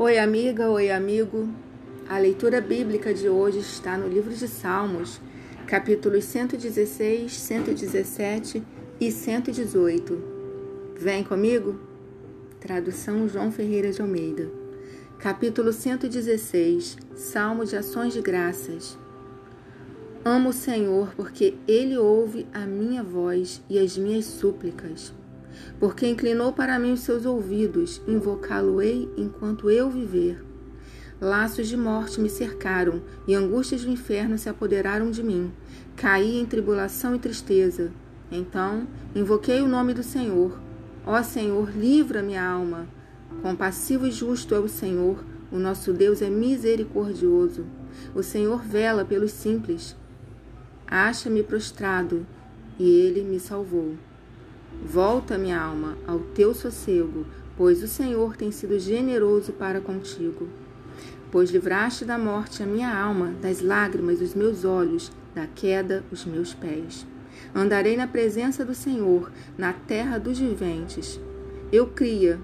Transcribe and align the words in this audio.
Oi, 0.00 0.16
amiga, 0.16 0.70
oi, 0.70 0.92
amigo. 0.92 1.48
A 2.08 2.18
leitura 2.18 2.60
bíblica 2.60 3.12
de 3.12 3.28
hoje 3.28 3.58
está 3.58 3.98
no 3.98 4.06
livro 4.06 4.32
de 4.32 4.46
Salmos, 4.46 5.20
capítulos 5.66 6.24
116, 6.26 7.32
117 7.32 8.62
e 9.00 9.10
118. 9.10 10.22
Vem 10.96 11.24
comigo? 11.24 11.80
Tradução 12.60 13.28
João 13.28 13.50
Ferreira 13.50 13.90
de 13.90 14.00
Almeida. 14.00 14.48
Capítulo 15.18 15.72
116 15.72 16.96
Salmo 17.16 17.64
de 17.64 17.74
Ações 17.74 18.12
de 18.12 18.20
Graças. 18.22 18.96
Amo 20.24 20.50
o 20.50 20.52
Senhor 20.52 21.12
porque 21.16 21.56
Ele 21.66 21.98
ouve 21.98 22.46
a 22.54 22.60
minha 22.60 23.02
voz 23.02 23.60
e 23.68 23.80
as 23.80 23.98
minhas 23.98 24.26
súplicas 24.26 25.12
porque 25.78 26.06
inclinou 26.06 26.52
para 26.52 26.78
mim 26.78 26.92
os 26.92 27.00
seus 27.00 27.24
ouvidos, 27.24 28.00
invocá-lo-ei 28.06 29.08
enquanto 29.16 29.70
eu 29.70 29.90
viver. 29.90 30.44
Laços 31.20 31.66
de 31.66 31.76
morte 31.76 32.20
me 32.20 32.30
cercaram 32.30 33.02
e 33.26 33.34
angústias 33.34 33.82
do 33.82 33.90
inferno 33.90 34.38
se 34.38 34.48
apoderaram 34.48 35.10
de 35.10 35.22
mim. 35.22 35.52
Caí 35.96 36.38
em 36.38 36.46
tribulação 36.46 37.14
e 37.16 37.18
tristeza. 37.18 37.90
Então 38.30 38.86
invoquei 39.14 39.60
o 39.60 39.66
nome 39.68 39.94
do 39.94 40.02
Senhor. 40.02 40.60
Ó 41.04 41.20
Senhor, 41.22 41.70
livra 41.76 42.22
minha 42.22 42.44
alma. 42.44 42.86
Compassivo 43.42 44.06
e 44.06 44.12
justo 44.12 44.54
é 44.54 44.60
o 44.60 44.68
Senhor, 44.68 45.24
o 45.50 45.58
nosso 45.58 45.92
Deus 45.92 46.22
é 46.22 46.30
misericordioso. 46.30 47.66
O 48.14 48.22
Senhor 48.22 48.62
vela 48.62 49.04
pelos 49.04 49.32
simples. 49.32 49.96
Acha-me 50.86 51.42
prostrado, 51.42 52.26
e 52.78 52.88
ele 52.88 53.22
me 53.22 53.40
salvou. 53.40 53.94
Volta, 54.84 55.36
minha 55.36 55.60
alma, 55.60 55.98
ao 56.06 56.20
teu 56.20 56.54
sossego, 56.54 57.26
pois 57.56 57.82
o 57.82 57.88
Senhor 57.88 58.36
tem 58.36 58.52
sido 58.52 58.78
generoso 58.78 59.52
para 59.52 59.80
contigo. 59.80 60.48
Pois 61.30 61.50
livraste 61.50 62.04
da 62.04 62.16
morte 62.16 62.62
a 62.62 62.66
minha 62.66 62.96
alma, 62.96 63.34
das 63.42 63.60
lágrimas 63.60 64.20
os 64.20 64.34
meus 64.34 64.64
olhos, 64.64 65.10
da 65.34 65.46
queda 65.46 66.04
os 66.12 66.24
meus 66.24 66.54
pés. 66.54 67.04
Andarei 67.54 67.96
na 67.96 68.06
presença 68.06 68.64
do 68.64 68.74
Senhor, 68.74 69.30
na 69.56 69.72
terra 69.72 70.16
dos 70.16 70.38
viventes. 70.38 71.20
Eu 71.72 71.88
cria, 71.88 72.40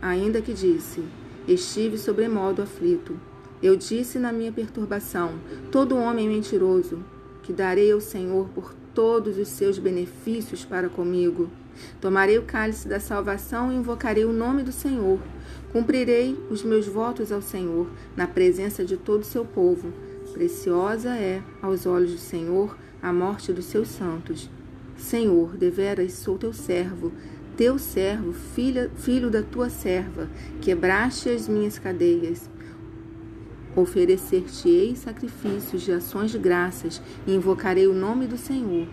ainda 0.00 0.42
que 0.42 0.52
disse, 0.52 1.02
estive 1.48 1.96
sobremodo 1.96 2.62
aflito. 2.62 3.18
Eu 3.62 3.76
disse 3.76 4.18
na 4.18 4.32
minha 4.32 4.52
perturbação, 4.52 5.32
todo 5.72 5.96
homem 5.96 6.28
mentiroso, 6.28 7.02
que 7.42 7.52
darei 7.52 7.90
ao 7.90 8.00
Senhor 8.00 8.48
por 8.50 8.74
todos 8.98 9.38
os 9.38 9.46
seus 9.46 9.78
benefícios 9.78 10.64
para 10.64 10.88
comigo. 10.88 11.48
Tomarei 12.00 12.36
o 12.36 12.42
cálice 12.42 12.88
da 12.88 12.98
salvação 12.98 13.70
e 13.70 13.76
invocarei 13.76 14.24
o 14.24 14.32
nome 14.32 14.64
do 14.64 14.72
Senhor. 14.72 15.20
Cumprirei 15.72 16.36
os 16.50 16.64
meus 16.64 16.88
votos 16.88 17.30
ao 17.30 17.40
Senhor, 17.40 17.88
na 18.16 18.26
presença 18.26 18.84
de 18.84 18.96
todo 18.96 19.22
o 19.22 19.24
seu 19.24 19.44
povo. 19.44 19.92
Preciosa 20.32 21.10
é, 21.10 21.40
aos 21.62 21.86
olhos 21.86 22.10
do 22.10 22.18
Senhor, 22.18 22.76
a 23.00 23.12
morte 23.12 23.52
dos 23.52 23.66
seus 23.66 23.86
santos. 23.86 24.50
Senhor, 24.96 25.56
deveras 25.56 26.14
sou 26.14 26.36
teu 26.36 26.52
servo, 26.52 27.12
teu 27.56 27.78
servo, 27.78 28.32
filha, 28.32 28.90
filho 28.96 29.30
da 29.30 29.44
tua 29.44 29.70
serva, 29.70 30.28
quebraste 30.60 31.28
as 31.28 31.46
minhas 31.46 31.78
cadeias. 31.78 32.50
Oferecer-te-ei 33.78 34.96
sacrifícios 34.96 35.82
de 35.82 35.92
ações 35.92 36.32
de 36.32 36.38
graças 36.38 37.00
e 37.24 37.32
invocarei 37.32 37.86
o 37.86 37.94
nome 37.94 38.26
do 38.26 38.36
Senhor. 38.36 38.88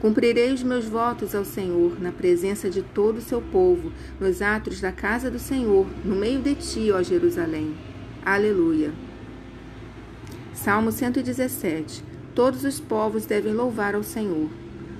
Cumprirei 0.00 0.52
os 0.52 0.60
meus 0.60 0.86
votos 0.86 1.36
ao 1.36 1.44
Senhor 1.44 2.00
na 2.00 2.10
presença 2.10 2.68
de 2.68 2.82
todo 2.82 3.18
o 3.18 3.22
seu 3.22 3.40
povo, 3.40 3.92
nos 4.18 4.42
atos 4.42 4.80
da 4.80 4.90
casa 4.90 5.30
do 5.30 5.38
Senhor, 5.38 5.86
no 6.04 6.16
meio 6.16 6.40
de 6.40 6.56
ti, 6.56 6.90
ó 6.90 7.00
Jerusalém. 7.00 7.76
Aleluia. 8.26 8.92
Salmo 10.52 10.90
117. 10.90 12.02
Todos 12.34 12.64
os 12.64 12.80
povos 12.80 13.26
devem 13.26 13.52
louvar 13.52 13.94
ao 13.94 14.02
Senhor. 14.02 14.50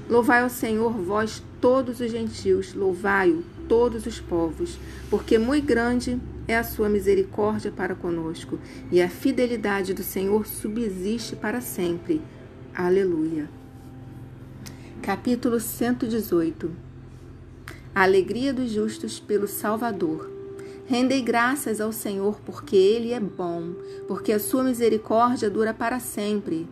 Louvai 0.08 0.42
ao 0.42 0.50
Senhor, 0.50 0.92
vós 0.92 1.42
todos 1.64 1.98
os 1.98 2.10
gentios, 2.10 2.74
louvai-o 2.74 3.42
todos 3.66 4.04
os 4.04 4.20
povos, 4.20 4.78
porque 5.08 5.38
muito 5.38 5.64
grande 5.64 6.20
é 6.46 6.54
a 6.54 6.62
sua 6.62 6.90
misericórdia 6.90 7.72
para 7.72 7.94
conosco, 7.94 8.58
e 8.92 9.00
a 9.00 9.08
fidelidade 9.08 9.94
do 9.94 10.02
Senhor 10.02 10.46
subsiste 10.46 11.34
para 11.34 11.62
sempre. 11.62 12.20
Aleluia. 12.74 13.48
Capítulo 15.00 15.58
118 15.58 16.70
A 17.94 18.02
alegria 18.02 18.52
dos 18.52 18.70
justos 18.70 19.18
pelo 19.18 19.48
Salvador. 19.48 20.30
Rendei 20.84 21.22
graças 21.22 21.80
ao 21.80 21.92
Senhor, 21.92 22.42
porque 22.44 22.76
Ele 22.76 23.14
é 23.14 23.20
bom, 23.20 23.72
porque 24.06 24.32
a 24.32 24.38
sua 24.38 24.62
misericórdia 24.62 25.48
dura 25.48 25.72
para 25.72 25.98
sempre. 25.98 26.68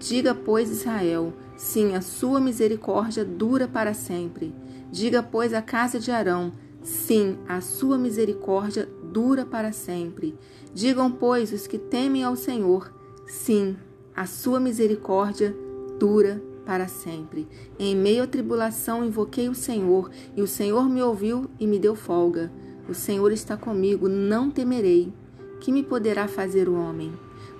Diga, 0.00 0.34
pois, 0.34 0.70
Israel: 0.70 1.30
sim, 1.58 1.94
a 1.94 2.00
sua 2.00 2.40
misericórdia 2.40 3.22
dura 3.22 3.68
para 3.68 3.92
sempre. 3.92 4.54
Diga, 4.90 5.22
pois, 5.22 5.52
a 5.52 5.60
casa 5.60 6.00
de 6.00 6.10
Arão: 6.10 6.54
sim, 6.82 7.36
a 7.46 7.60
sua 7.60 7.98
misericórdia 7.98 8.88
dura 9.12 9.44
para 9.44 9.72
sempre. 9.72 10.38
Digam, 10.72 11.12
pois, 11.12 11.52
os 11.52 11.66
que 11.66 11.76
temem 11.76 12.24
ao 12.24 12.34
Senhor: 12.34 12.90
sim, 13.26 13.76
a 14.16 14.24
sua 14.24 14.58
misericórdia 14.58 15.54
dura 15.98 16.42
para 16.64 16.88
sempre. 16.88 17.46
Em 17.78 17.94
meio 17.94 18.22
à 18.22 18.26
tribulação 18.26 19.04
invoquei 19.04 19.50
o 19.50 19.54
Senhor, 19.54 20.10
e 20.34 20.40
o 20.40 20.46
Senhor 20.46 20.88
me 20.88 21.02
ouviu 21.02 21.50
e 21.60 21.66
me 21.66 21.78
deu 21.78 21.94
folga. 21.94 22.50
O 22.88 22.94
Senhor 22.94 23.30
está 23.32 23.54
comigo, 23.54 24.08
não 24.08 24.50
temerei. 24.50 25.12
Que 25.60 25.70
me 25.70 25.82
poderá 25.82 26.26
fazer 26.26 26.70
o 26.70 26.74
homem? 26.74 27.12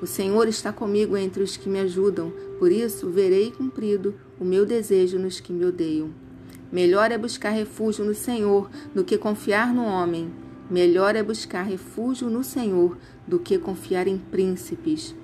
O 0.03 0.07
Senhor 0.07 0.49
está 0.49 0.73
comigo 0.73 1.15
entre 1.15 1.43
os 1.43 1.59
que 1.59 1.69
me 1.69 1.79
ajudam, 1.81 2.33
por 2.59 2.73
isso 2.73 3.11
verei 3.11 3.51
cumprido 3.51 4.15
o 4.39 4.45
meu 4.45 4.65
desejo 4.65 5.19
nos 5.19 5.41
que 5.41 5.53
me 5.53 5.65
odeiam. 5.65 6.11
Melhor 6.73 7.13
é 7.13 7.19
buscar 7.19 7.51
refúgio 7.51 8.05
no 8.05 8.15
Senhor 8.15 8.71
do 8.95 9.05
que 9.05 9.19
confiar 9.19 9.75
no 9.75 9.85
homem. 9.85 10.33
Melhor 10.71 11.17
é 11.17 11.23
buscar 11.23 11.65
refúgio 11.65 12.31
no 12.31 12.43
Senhor 12.43 12.97
do 13.27 13.39
que 13.39 13.59
confiar 13.59 14.07
em 14.07 14.17
príncipes. 14.17 15.15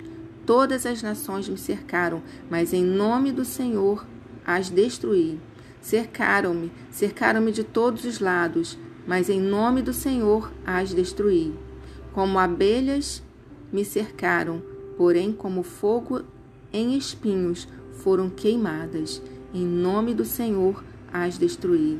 Todas 0.44 0.84
as 0.84 1.02
nações 1.02 1.48
me 1.48 1.56
cercaram, 1.56 2.22
mas 2.50 2.74
em 2.74 2.84
nome 2.84 3.32
do 3.32 3.44
Senhor 3.44 4.04
as 4.44 4.68
destruí. 4.68 5.38
Cercaram-me, 5.80 6.70
cercaram-me 6.90 7.50
de 7.50 7.64
todos 7.64 8.04
os 8.04 8.20
lados, 8.20 8.76
mas 9.06 9.30
em 9.30 9.40
nome 9.40 9.80
do 9.80 9.92
Senhor 9.92 10.52
as 10.66 10.92
destruí. 10.92 11.54
Como 12.12 12.38
abelhas 12.38 13.22
me 13.72 13.84
cercaram, 13.84 14.62
porém 14.96 15.32
como 15.32 15.62
fogo 15.62 16.22
em 16.72 16.96
espinhos 16.96 17.68
foram 17.92 18.28
queimadas. 18.28 19.22
Em 19.52 19.64
nome 19.64 20.14
do 20.14 20.24
Senhor 20.24 20.84
as 21.12 21.38
destruí. 21.38 21.98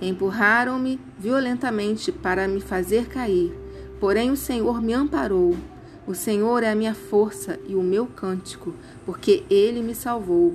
Empurraram-me 0.00 1.00
violentamente 1.18 2.10
para 2.10 2.48
me 2.48 2.60
fazer 2.60 3.06
cair, 3.06 3.52
porém 4.00 4.30
o 4.30 4.36
Senhor 4.36 4.82
me 4.82 4.92
amparou. 4.92 5.56
O 6.06 6.14
Senhor 6.14 6.62
é 6.62 6.70
a 6.70 6.74
minha 6.74 6.94
força 6.94 7.58
e 7.66 7.74
o 7.74 7.82
meu 7.82 8.06
cântico, 8.06 8.74
porque 9.06 9.44
ele 9.48 9.80
me 9.80 9.94
salvou. 9.94 10.54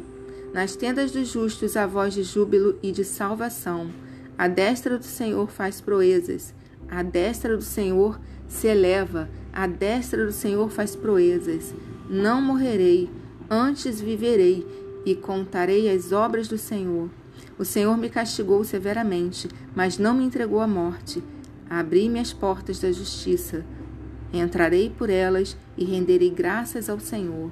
Nas 0.54 0.76
tendas 0.76 1.12
dos 1.12 1.30
justos 1.30 1.76
a 1.78 1.88
voz 1.88 2.14
de 2.14 2.24
júbilo 2.24 2.78
e 2.84 2.92
de 2.92 3.04
salvação. 3.04 3.90
A 4.38 4.48
destra 4.48 4.98
do 4.98 5.06
Senhor 5.06 5.50
faz 5.50 5.82
proezas. 5.82 6.54
A 6.90 7.04
destra 7.04 7.56
do 7.56 7.64
Senhor 7.64 8.20
se 8.48 8.68
eleva. 8.68 9.30
A 9.54 9.68
destra 9.68 10.26
do 10.26 10.32
Senhor 10.32 10.70
faz 10.70 10.96
proezas. 10.96 11.74
Não 12.10 12.42
morrerei, 12.42 13.10
antes 13.50 14.02
viverei 14.02 14.66
e 15.06 15.16
contarei 15.16 15.90
as 15.90 16.12
obras 16.12 16.48
do 16.48 16.58
Senhor. 16.58 17.10
O 17.58 17.66
Senhor 17.66 17.98
me 17.98 18.10
castigou 18.10 18.64
severamente, 18.64 19.48
mas 19.76 19.98
não 19.98 20.14
me 20.14 20.24
entregou 20.24 20.60
à 20.60 20.68
morte. 20.68 21.24
Abri-me 21.70 22.20
as 22.20 22.34
portas 22.34 22.80
da 22.80 22.92
justiça 22.92 23.64
Entrarei 24.32 24.92
por 24.96 25.10
elas 25.10 25.58
e 25.76 25.84
renderei 25.84 26.30
graças 26.30 26.90
ao 26.90 27.00
Senhor. 27.00 27.52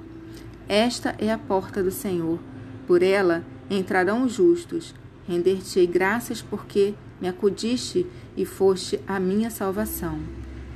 Esta 0.68 1.14
é 1.18 1.32
a 1.32 1.38
porta 1.38 1.82
do 1.82 1.90
Senhor. 1.90 2.38
Por 2.86 3.02
ela 3.02 3.44
entrarão 3.68 4.24
os 4.24 4.34
justos. 4.34 4.94
Render-te-ei 5.26 5.86
graças 5.86 6.40
porque 6.40 6.94
me 7.20 7.28
acudiste 7.28 8.06
e 8.36 8.44
foste 8.44 9.00
a 9.06 9.18
minha 9.18 9.50
salvação. 9.50 10.20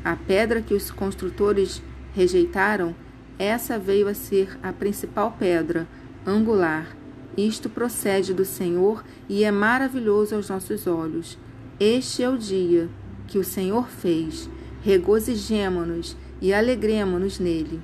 A 0.04 0.16
pedra 0.16 0.60
que 0.60 0.74
os 0.74 0.90
construtores 0.90 1.82
rejeitaram, 2.14 2.94
essa 3.38 3.78
veio 3.78 4.08
a 4.08 4.14
ser 4.14 4.58
a 4.62 4.72
principal 4.72 5.36
pedra, 5.38 5.86
angular. 6.26 6.96
Isto 7.36 7.68
procede 7.68 8.34
do 8.34 8.44
Senhor 8.44 9.04
e 9.28 9.44
é 9.44 9.50
maravilhoso 9.50 10.34
aos 10.34 10.48
nossos 10.48 10.86
olhos. 10.86 11.38
Este 11.80 12.22
é 12.22 12.28
o 12.28 12.36
dia 12.36 12.88
que 13.26 13.38
o 13.38 13.44
Senhor 13.44 13.88
fez 13.88 14.50
regozijemo-nos 14.82 16.16
e 16.40 16.52
alegremo-nos 16.52 17.38
nele. 17.38 17.80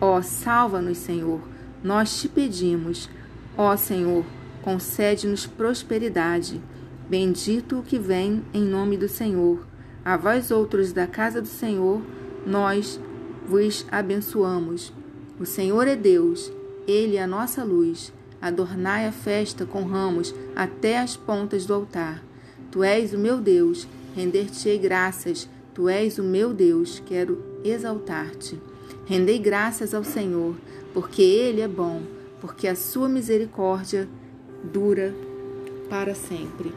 Ó, 0.00 0.20
salva-nos, 0.20 0.98
Senhor, 0.98 1.40
nós 1.82 2.20
te 2.20 2.28
pedimos. 2.28 3.08
Ó 3.56 3.76
Senhor, 3.76 4.24
concede-nos 4.62 5.46
prosperidade. 5.46 6.60
Bendito 7.10 7.80
o 7.80 7.82
que 7.82 7.98
vem 7.98 8.44
em 8.54 8.62
nome 8.62 8.96
do 8.96 9.08
Senhor. 9.08 9.66
A 10.04 10.16
vós 10.16 10.52
outros 10.52 10.92
da 10.92 11.08
casa 11.08 11.42
do 11.42 11.48
Senhor, 11.48 12.00
nós 12.46 13.00
vos 13.44 13.84
abençoamos. 13.90 14.92
O 15.36 15.44
Senhor 15.44 15.88
é 15.88 15.96
Deus, 15.96 16.52
Ele 16.86 17.16
é 17.16 17.22
a 17.24 17.26
nossa 17.26 17.64
luz. 17.64 18.12
Adornai 18.40 19.08
a 19.08 19.10
festa 19.10 19.66
com 19.66 19.82
ramos 19.82 20.32
até 20.54 21.00
as 21.00 21.16
pontas 21.16 21.66
do 21.66 21.74
altar. 21.74 22.22
Tu 22.70 22.84
és 22.84 23.12
o 23.12 23.18
meu 23.18 23.40
Deus, 23.40 23.88
render-te-ei 24.14 24.78
graças. 24.78 25.48
Tu 25.74 25.88
és 25.88 26.16
o 26.16 26.22
meu 26.22 26.54
Deus, 26.54 27.02
quero 27.04 27.42
exaltar-te. 27.64 28.56
Rendei 29.04 29.40
graças 29.40 29.94
ao 29.94 30.04
Senhor, 30.04 30.54
porque 30.94 31.22
Ele 31.22 31.60
é 31.60 31.66
bom, 31.66 32.02
porque 32.40 32.68
a 32.68 32.76
sua 32.76 33.08
misericórdia 33.08 34.08
dura 34.62 35.12
para 35.88 36.14
sempre. 36.14 36.72